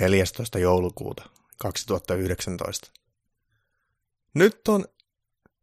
14. 0.00 0.58
joulukuuta 0.58 1.28
2019. 1.60 2.90
Nyt 4.34 4.68
on... 4.68 4.84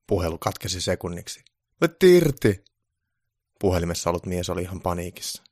Puhelu 0.08 0.38
katkesi 0.38 0.82
sekunniksi. 0.82 1.44
Vetti 1.82 2.18
irti! 2.18 2.64
Puhelimessa 3.60 4.10
ollut 4.10 4.26
mies 4.26 4.50
oli 4.50 4.62
ihan 4.62 4.82
paniikissa. 4.82 5.44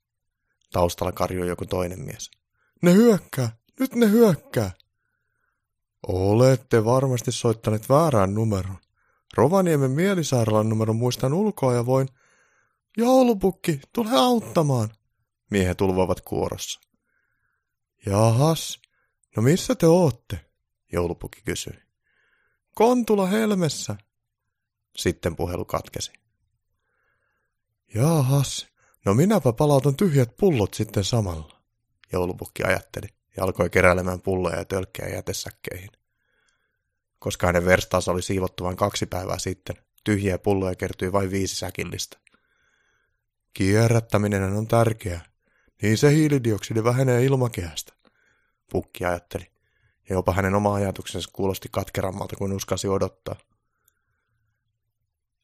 Taustalla 0.72 1.12
karjui 1.12 1.48
joku 1.48 1.66
toinen 1.66 2.02
mies. 2.02 2.32
Ne 2.82 2.94
hyökkää! 2.94 3.58
Nyt 3.80 3.96
ne 3.96 4.10
hyökkää! 4.10 4.72
Olette 6.08 6.86
varmasti 6.86 7.32
soittaneet 7.32 7.90
väärään 7.90 8.34
numeron. 8.34 8.78
Rovaniemen 9.34 9.92
mielisairaalan 9.92 10.70
numeron 10.70 10.96
muistan 10.96 11.34
ulkoa 11.34 11.74
ja 11.74 11.86
voin... 11.86 12.08
Joulupukki, 12.98 13.80
tule 13.94 14.10
auttamaan! 14.12 14.90
Miehet 15.52 15.82
ulvoivat 15.82 16.22
kuorossa. 16.22 16.80
Jahas, 18.06 18.82
no 19.36 19.44
missä 19.44 19.76
te 19.76 19.88
ootte? 19.88 20.40
Joulupukki 20.92 21.42
kysyi. 21.46 21.74
Kontula 22.76 23.28
helmessä. 23.28 23.96
Sitten 24.96 25.36
puhelu 25.36 25.66
katkesi. 25.66 26.12
Jahas, 27.96 28.68
no 29.06 29.14
minäpä 29.14 29.54
palautan 29.54 29.96
tyhjät 29.96 30.38
pullot 30.38 30.74
sitten 30.74 31.04
samalla, 31.04 31.62
joulupukki 32.12 32.64
ajatteli 32.64 33.08
ja 33.38 33.44
alkoi 33.44 33.70
keräilemään 33.70 34.22
pulloja 34.22 34.58
ja 34.58 34.66
tölkkejä 34.66 35.16
jätesäkkeihin. 35.16 35.90
Koska 37.20 37.48
hänen 37.48 37.66
verstaansa 37.66 38.12
oli 38.12 38.22
siivottu 38.22 38.64
vain 38.64 38.78
kaksi 38.78 39.06
päivää 39.06 39.40
sitten, 39.40 39.76
tyhjiä 40.04 40.38
pulloja 40.38 40.76
kertyi 40.76 41.12
vain 41.12 41.32
viisi 41.32 41.56
säkillistä. 41.56 42.18
Kierrättäminen 43.54 44.44
on 44.44 44.68
tärkeää, 44.68 45.26
niin 45.82 45.98
se 45.98 46.12
hiilidioksidi 46.12 46.84
vähenee 46.84 47.24
ilmakehästä, 47.24 47.94
pukki 48.74 49.06
ajatteli, 49.06 49.52
ja 50.10 50.16
jopa 50.16 50.34
hänen 50.34 50.56
oma 50.56 50.74
ajatuksensa 50.74 51.30
kuulosti 51.34 51.70
katkerammalta 51.72 52.36
kuin 52.36 52.54
uskasi 52.54 52.88
odottaa. 52.88 53.36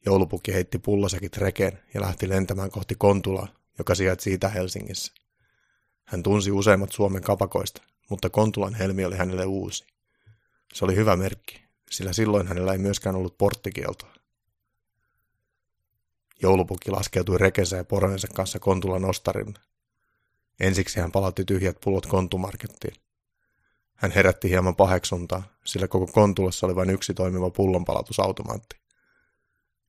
Joulupukki 0.05 0.53
heitti 0.53 0.79
pullosäkit 0.79 1.37
rekeen 1.37 1.79
ja 1.93 2.01
lähti 2.01 2.29
lentämään 2.29 2.71
kohti 2.71 2.95
Kontulaa, 2.95 3.47
joka 3.77 3.95
sijaitsi 3.95 4.33
Itä-Helsingissä. 4.33 5.13
Hän 6.05 6.23
tunsi 6.23 6.51
useimmat 6.51 6.91
Suomen 6.91 7.21
kapakoista, 7.21 7.81
mutta 8.09 8.29
Kontulan 8.29 8.73
helmi 8.73 9.05
oli 9.05 9.17
hänelle 9.17 9.45
uusi. 9.45 9.85
Se 10.73 10.85
oli 10.85 10.95
hyvä 10.95 11.15
merkki, 11.15 11.63
sillä 11.91 12.13
silloin 12.13 12.47
hänellä 12.47 12.71
ei 12.71 12.77
myöskään 12.77 13.15
ollut 13.15 13.37
porttikieltoa. 13.37 14.13
Joulupukki 16.41 16.91
laskeutui 16.91 17.37
rekensä 17.37 17.77
ja 17.77 17.83
poronensa 17.83 18.27
kanssa 18.27 18.59
Kontulan 18.59 19.05
ostarille. 19.05 19.59
Ensiksi 20.59 20.99
hän 20.99 21.11
palautti 21.11 21.45
tyhjät 21.45 21.77
pullot 21.83 22.05
kontumarkettiin. 22.05 23.08
Hän 23.99 24.11
herätti 24.11 24.49
hieman 24.49 24.75
paheksuntaa, 24.75 25.43
sillä 25.65 25.87
koko 25.87 26.07
kontulassa 26.07 26.65
oli 26.67 26.75
vain 26.75 26.89
yksi 26.89 27.13
toimiva 27.13 27.49
pullonpalautusautomaatti. 27.49 28.79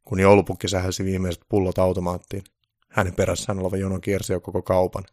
Kun 0.05 0.21
joulupukki 0.21 0.69
sähäsi 0.69 1.05
viimeiset 1.05 1.43
pullot 1.49 1.79
automaattiin, 1.79 2.45
hänen 2.89 3.15
perässään 3.15 3.59
oleva 3.59 3.77
jono 3.77 3.99
kiersi 4.01 4.33
jo 4.33 4.41
koko 4.41 4.63
kaupan. 4.63 5.05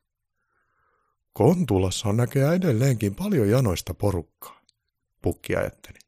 Kontulassa 1.33 2.09
on 2.09 2.17
näkeä 2.17 2.53
edelleenkin 2.53 3.15
paljon 3.15 3.49
janoista 3.49 3.93
porukkaa, 3.93 4.61
pukki 5.21 5.55
ajatteli. 5.55 5.99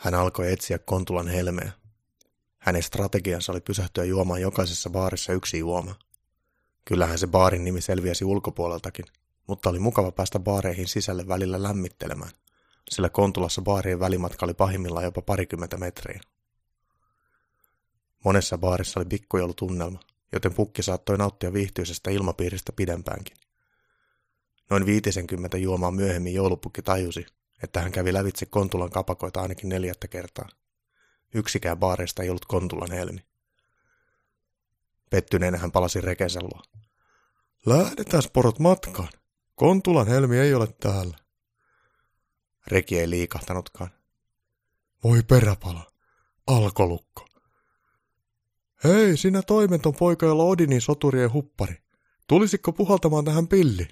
Hän 0.00 0.14
alkoi 0.14 0.52
etsiä 0.52 0.78
Kontulan 0.78 1.28
helmeä. 1.28 1.72
Hänen 2.58 2.82
strategiansa 2.82 3.52
oli 3.52 3.60
pysähtyä 3.60 4.04
juomaan 4.04 4.40
jokaisessa 4.40 4.90
baarissa 4.90 5.32
yksi 5.32 5.58
juoma. 5.58 5.94
Kyllähän 6.84 7.18
se 7.18 7.26
baarin 7.26 7.64
nimi 7.64 7.80
selviäsi 7.80 8.24
ulkopuoleltakin, 8.24 9.04
mutta 9.46 9.70
oli 9.70 9.78
mukava 9.78 10.12
päästä 10.12 10.38
baareihin 10.38 10.88
sisälle 10.88 11.28
välillä 11.28 11.62
lämmittelemään, 11.62 12.30
sillä 12.90 13.08
Kontulassa 13.08 13.62
baarien 13.62 14.00
välimatka 14.00 14.46
oli 14.46 14.54
pahimmillaan 14.54 15.04
jopa 15.04 15.22
parikymmentä 15.22 15.76
metriä. 15.76 16.20
Monessa 18.24 18.58
baarissa 18.58 19.00
oli 19.00 19.06
pikkujoulutunnelma, 19.06 20.00
joten 20.32 20.54
pukki 20.54 20.82
saattoi 20.82 21.18
nauttia 21.18 21.52
viihtyisestä 21.52 22.10
ilmapiiristä 22.10 22.72
pidempäänkin. 22.72 23.36
Noin 24.70 24.86
viitisenkymmentä 24.86 25.58
juomaa 25.58 25.90
myöhemmin 25.90 26.34
joulupukki 26.34 26.82
tajusi, 26.82 27.26
että 27.62 27.80
hän 27.80 27.92
kävi 27.92 28.12
lävitse 28.12 28.46
Kontulan 28.46 28.90
kapakoita 28.90 29.42
ainakin 29.42 29.68
neljättä 29.68 30.08
kertaa. 30.08 30.48
Yksikään 31.34 31.78
baareista 31.78 32.22
ei 32.22 32.28
ollut 32.28 32.44
Kontulan 32.46 32.90
helmi. 32.90 33.20
Pettyneenä 35.10 35.58
hän 35.58 35.72
palasi 35.72 36.00
rekensä 36.00 36.40
luo. 36.42 36.62
Lähdetään 37.66 38.22
porot 38.32 38.58
matkaan. 38.58 39.08
Kontulan 39.56 40.06
helmi 40.06 40.38
ei 40.38 40.54
ole 40.54 40.66
täällä. 40.66 41.16
Reki 42.66 42.98
ei 42.98 43.10
liikahtanutkaan. 43.10 43.90
Voi 45.04 45.22
peräpala. 45.22 45.92
Alkolukko. 46.46 47.26
Hei, 48.84 49.16
sinä 49.16 49.42
toimenton 49.42 49.94
poika, 49.94 50.26
jolla 50.26 50.44
Odinin 50.44 50.80
soturien 50.80 51.32
huppari. 51.32 51.82
Tulisitko 52.26 52.72
puhaltamaan 52.72 53.24
tähän 53.24 53.48
pilli? 53.48 53.88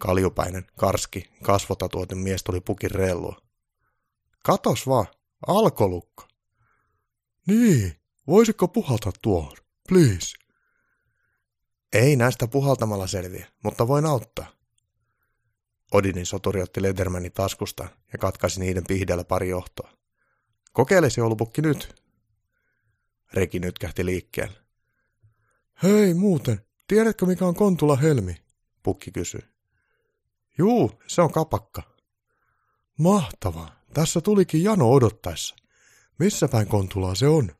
Kaljupäinen, 0.00 0.66
karski, 0.78 1.30
kasvotatuoten 1.42 2.18
mies 2.18 2.42
tuli 2.42 2.60
pukin 2.60 2.90
reellua. 2.90 3.36
Katos 4.42 4.86
vaan, 4.86 5.06
alkolukko. 5.46 6.28
Niin, 7.46 8.00
voisitko 8.26 8.68
puhaltaa 8.68 9.12
tuohon, 9.22 9.56
please? 9.88 10.43
Ei 11.94 12.16
näistä 12.16 12.48
puhaltamalla 12.48 13.06
selviä, 13.06 13.46
mutta 13.64 13.88
voin 13.88 14.06
auttaa. 14.06 14.46
Odinin 15.92 16.26
soturi 16.26 16.62
otti 16.62 16.82
Ledermanin 16.82 17.32
taskusta 17.32 17.88
ja 18.12 18.18
katkaisi 18.18 18.60
niiden 18.60 18.84
pihdellä 18.88 19.24
pari 19.24 19.48
johtoa. 19.48 19.90
Kokeile 20.72 21.10
se 21.10 21.22
olupukki 21.22 21.62
nyt. 21.62 22.02
Reki 23.32 23.58
nyt 23.58 23.78
kähti 23.78 24.04
liikkeelle. 24.04 24.58
Hei 25.82 26.14
muuten, 26.14 26.64
tiedätkö 26.88 27.26
mikä 27.26 27.46
on 27.46 27.54
Kontula 27.54 27.96
Helmi? 27.96 28.36
Pukki 28.82 29.10
kysyi. 29.10 29.40
Juu, 30.58 30.92
se 31.06 31.22
on 31.22 31.32
kapakka. 31.32 31.82
Mahtavaa. 32.98 33.80
Tässä 33.94 34.20
tulikin 34.20 34.64
jano 34.64 34.92
odottaessa. 34.92 35.56
Missä 36.18 36.48
päin 36.48 36.68
Kontulaa 36.68 37.14
se 37.14 37.28
on? 37.28 37.50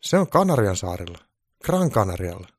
Se 0.00 0.18
on 0.18 0.30
Kanarian 0.30 0.76
saarilla. 0.76 1.18
Gran 1.64 1.90
Kanarialla. 1.90 2.53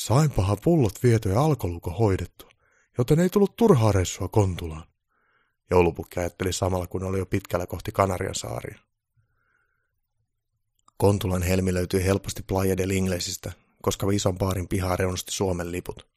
Sainpahan 0.00 0.56
pullot 0.64 0.94
ja 1.02 1.40
alkoluko 1.40 1.90
hoidettu, 1.90 2.46
joten 2.98 3.20
ei 3.20 3.28
tullut 3.28 3.56
turhaa 3.56 3.92
reissua 3.92 4.28
Kontulaan. 4.28 4.84
Joulupukki 5.70 6.20
ajatteli 6.20 6.52
samalla, 6.52 6.86
kun 6.86 7.04
oli 7.04 7.18
jo 7.18 7.26
pitkällä 7.26 7.66
kohti 7.66 7.92
Kanarian 7.92 8.34
saaria. 8.34 8.78
Kontulan 10.96 11.42
helmi 11.42 11.74
löytyi 11.74 12.04
helposti 12.04 12.42
Playa 12.42 12.76
del 12.76 12.90
Inglesistä, 12.90 13.52
koska 13.82 14.06
ison 14.12 14.38
baarin 14.38 14.68
pihaa 14.68 14.96
reunosti 14.96 15.32
Suomen 15.32 15.72
liput. 15.72 16.08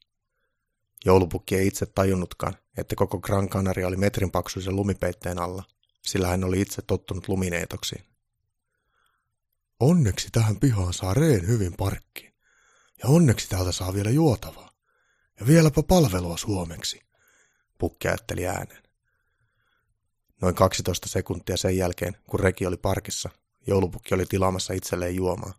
Joulupukki 1.04 1.56
ei 1.56 1.66
itse 1.66 1.86
tajunnutkaan, 1.86 2.54
että 2.76 2.96
koko 2.96 3.18
Gran 3.18 3.48
Canaria 3.48 3.86
oli 3.86 3.96
metrin 3.96 4.30
paksuisen 4.30 4.76
lumipeitteen 4.76 5.38
alla, 5.38 5.62
sillä 6.02 6.28
hän 6.28 6.44
oli 6.44 6.60
itse 6.60 6.82
tottunut 6.82 7.28
lumineetoksiin. 7.28 8.04
Onneksi 9.80 10.28
tähän 10.32 10.56
pihaan 10.56 10.92
saa 10.92 11.14
reen 11.14 11.46
hyvin 11.46 11.72
parkkiin. 11.76 12.33
Ja 13.02 13.08
onneksi 13.08 13.48
täältä 13.48 13.72
saa 13.72 13.94
vielä 13.94 14.10
juotavaa. 14.10 14.70
Ja 15.40 15.46
vieläpä 15.46 15.82
palvelua 15.82 16.36
suomeksi, 16.36 17.00
pukki 17.78 18.08
ajatteli 18.08 18.46
ääneen. 18.46 18.82
Noin 20.40 20.54
12 20.54 21.08
sekuntia 21.08 21.56
sen 21.56 21.76
jälkeen, 21.76 22.16
kun 22.30 22.40
reki 22.40 22.66
oli 22.66 22.76
parkissa, 22.76 23.30
joulupukki 23.66 24.14
oli 24.14 24.26
tilaamassa 24.26 24.72
itselleen 24.74 25.16
juomaa. 25.16 25.54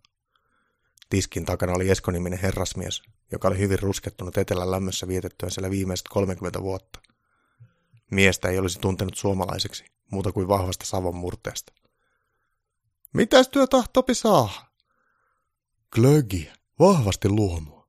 Tiskin 1.09 1.45
takana 1.45 1.74
oli 1.74 1.90
Esko-niminen 1.90 2.40
herrasmies, 2.40 3.01
joka 3.31 3.47
oli 3.47 3.57
hyvin 3.57 3.79
ruskettunut 3.79 4.38
etelän 4.38 4.71
lämmössä 4.71 5.07
vietettyä 5.07 5.50
siellä 5.50 5.69
viimeiset 5.69 6.07
30 6.10 6.62
vuotta. 6.62 7.00
Miestä 8.12 8.50
ei 8.50 8.60
olisi 8.60 8.80
tuntenut 8.80 9.18
suomalaiseksi, 9.18 9.86
muuta 10.12 10.31
kuin 10.31 10.48
vahvasta 10.48 10.86
savon 10.86 11.15
murteesta. 11.15 11.74
Mitäs 13.13 13.50
työ 13.50 13.68
tahtopi 13.68 14.13
saa? 14.13 14.71
Glögiä, 15.92 16.56
vahvasti 16.80 17.30
luomua. 17.30 17.88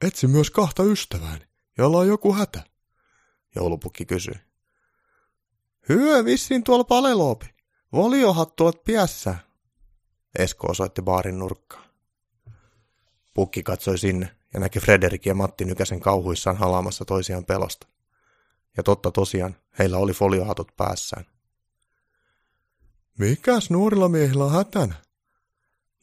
Etsi 0.00 0.26
myös 0.26 0.50
kahta 0.50 0.82
ystävääni, 0.82 1.46
jolla 1.78 1.98
on 1.98 2.08
joku 2.08 2.34
hätä. 2.34 2.62
Joulupukki 3.54 4.04
kysyi. 4.04 4.34
Hyö 5.88 6.24
vissiin 6.24 6.64
tuolla 6.64 6.84
paleloopi. 6.84 7.46
Voliohattu 7.92 8.64
olet 8.64 8.84
piässä. 8.84 9.36
Esko 10.38 10.66
osoitti 10.70 11.02
baarin 11.02 11.38
nurkkaan. 11.38 11.86
Pukki 13.34 13.62
katsoi 13.62 13.98
sinne 13.98 14.36
ja 14.54 14.60
näki 14.60 14.80
Frederik 14.80 15.26
ja 15.26 15.34
Matti 15.34 15.64
Nykäsen 15.64 16.00
kauhuissaan 16.00 16.56
halaamassa 16.56 17.04
toisiaan 17.04 17.44
pelosta. 17.44 17.86
Ja 18.76 18.82
totta 18.82 19.10
tosiaan, 19.10 19.56
heillä 19.78 19.98
oli 19.98 20.12
foliohatut 20.12 20.76
päässään. 20.76 21.26
Mikäs 23.18 23.70
nuorilla 23.70 24.08
miehillä 24.08 24.44
on 24.44 24.52
hätänä? 24.52 24.94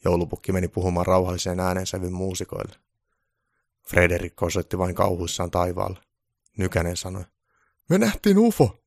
Joulupukki 0.04 0.52
meni 0.52 0.68
puhumaan 0.68 1.06
rauhalliseen 1.06 1.60
äänensävyn 1.60 2.12
muusikoille. 2.12 2.76
Frederik 3.88 4.42
osoitti 4.42 4.78
vain 4.78 4.94
kauhuissaan 4.94 5.50
taivaalle. 5.50 6.00
Nykänen 6.58 6.96
sanoi. 6.96 7.24
Me 7.88 7.98
nähtiin 7.98 8.38
ufo. 8.38 8.84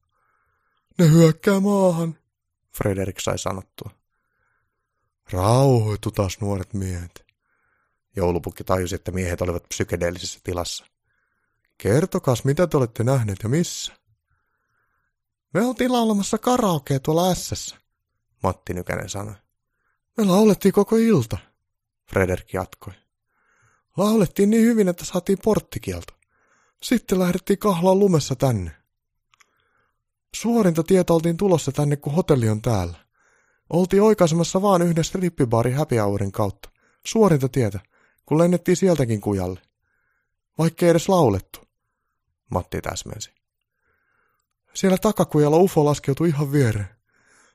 Ne 0.97 1.09
hyökkää 1.09 1.59
maahan, 1.59 2.17
Frederik 2.77 3.19
sai 3.19 3.37
sanottua. 3.37 3.91
Rauhoitu 5.31 6.11
taas 6.11 6.41
nuoret 6.41 6.73
miehet. 6.73 7.25
Joulupukki 8.15 8.63
tajusi, 8.63 8.95
että 8.95 9.11
miehet 9.11 9.41
olivat 9.41 9.63
psykedeellisessä 9.69 10.39
tilassa. 10.43 10.85
Kertokas, 11.77 12.43
mitä 12.43 12.67
te 12.67 12.77
olette 12.77 13.03
nähneet 13.03 13.39
ja 13.43 13.49
missä? 13.49 13.93
Me 15.53 15.65
oltiin 15.65 15.91
laulamassa 15.91 16.37
karaokea 16.37 16.99
tuolla 16.99 17.31
ässässä, 17.31 17.77
Matti 18.43 18.73
Nykänen 18.73 19.09
sanoi. 19.09 19.35
Me 20.17 20.25
laulettiin 20.25 20.73
koko 20.73 20.95
ilta, 20.95 21.37
Frederik 22.11 22.53
jatkoi. 22.53 22.93
Laulettiin 23.97 24.49
niin 24.49 24.63
hyvin, 24.63 24.87
että 24.87 25.05
saatiin 25.05 25.37
porttikielto. 25.43 26.13
Sitten 26.83 27.19
lähdettiin 27.19 27.59
kahlaan 27.59 27.99
lumessa 27.99 28.35
tänne. 28.35 28.71
Suorinta 30.35 30.83
tietä 30.83 31.13
oltiin 31.13 31.37
tulossa 31.37 31.71
tänne, 31.71 31.95
kun 31.95 32.13
hotelli 32.13 32.49
on 32.49 32.61
täällä. 32.61 32.97
Oltiin 33.69 34.01
oikaisemassa 34.01 34.61
vaan 34.61 34.81
yhden 34.81 35.03
strippibaari 35.03 35.71
happy 35.71 35.97
hourin 35.97 36.31
kautta. 36.31 36.69
Suorinta 37.05 37.49
tietä, 37.49 37.79
kun 38.25 38.37
lennettiin 38.37 38.77
sieltäkin 38.77 39.21
kujalle. 39.21 39.61
Vaikka 40.57 40.85
edes 40.85 41.09
laulettu. 41.09 41.59
Matti 42.49 42.81
täsmensi. 42.81 43.31
Siellä 44.73 44.97
takakujalla 44.97 45.57
UFO 45.57 45.85
laskeutui 45.85 46.29
ihan 46.29 46.51
viereen. 46.51 46.89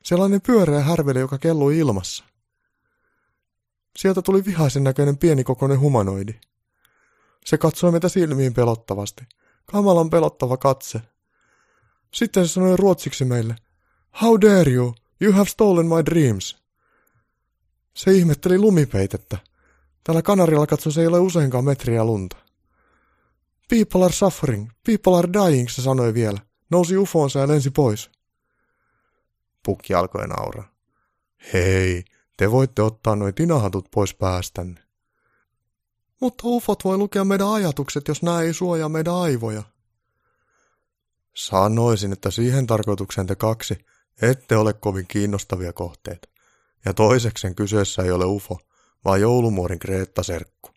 Sellainen 0.03 0.41
pyöreä 0.41 0.79
härveli, 0.79 1.19
joka 1.19 1.37
kellui 1.37 1.77
ilmassa. 1.77 2.32
Sieltä 3.97 4.21
tuli 4.21 4.45
vihaisen 4.45 4.83
näköinen 4.83 5.17
pienikokoinen 5.17 5.79
humanoidi. 5.79 6.33
Se 7.45 7.57
katsoi 7.57 7.91
meitä 7.91 8.09
silmiin 8.09 8.53
pelottavasti. 8.53 9.23
Kamalan 9.65 10.09
pelottava 10.09 10.57
katse. 10.57 11.01
Sitten 12.13 12.47
se 12.47 12.53
sanoi 12.53 12.77
ruotsiksi 12.77 13.25
meille, 13.25 13.55
How 14.21 14.41
dare 14.41 14.71
you? 14.71 14.95
You 15.21 15.33
have 15.33 15.49
stolen 15.49 15.85
my 15.85 16.05
dreams. 16.05 16.63
Se 17.93 18.11
ihmetteli 18.11 18.57
lumipeitettä. 18.57 19.37
Tällä 20.03 20.21
Kanarialla 20.21 20.67
katso 20.67 20.91
se 20.91 21.01
ei 21.01 21.07
ole 21.07 21.19
useinkaan 21.19 21.65
metriä 21.65 22.03
lunta. 22.05 22.37
People 23.69 24.05
are 24.05 24.13
suffering, 24.13 24.69
people 24.85 25.17
are 25.17 25.29
dying, 25.33 25.69
se 25.69 25.81
sanoi 25.81 26.13
vielä. 26.13 26.39
Nousi 26.69 26.97
ufoonsa 26.97 27.39
ja 27.39 27.47
lensi 27.47 27.69
pois. 27.69 28.11
Pukki 29.65 29.93
alkoi 29.93 30.27
nauraa. 30.27 30.71
Hei, 31.53 32.03
te 32.37 32.51
voitte 32.51 32.81
ottaa 32.81 33.15
noin 33.15 33.35
tinahatut 33.35 33.87
pois 33.91 34.13
päästänne. 34.13 34.83
Mutta 36.21 36.43
ufot 36.45 36.83
voi 36.83 36.97
lukea 36.97 37.23
meidän 37.23 37.47
ajatukset, 37.47 38.07
jos 38.07 38.23
nämä 38.23 38.41
ei 38.41 38.53
suojaa 38.53 38.89
meidän 38.89 39.15
aivoja. 39.15 39.63
Sanoisin, 41.35 42.13
että 42.13 42.31
siihen 42.31 42.67
tarkoitukseen 42.67 43.27
te 43.27 43.35
kaksi 43.35 43.85
ette 44.21 44.57
ole 44.57 44.73
kovin 44.73 45.07
kiinnostavia 45.07 45.73
kohteita. 45.73 46.29
Ja 46.85 46.93
toiseksen 46.93 47.55
kyseessä 47.55 48.03
ei 48.03 48.11
ole 48.11 48.25
ufo, 48.25 48.59
vaan 49.05 49.21
joulumuorin 49.21 49.79
Kreetta-serkku. 49.79 50.72